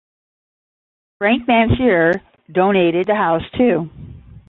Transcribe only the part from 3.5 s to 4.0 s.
to.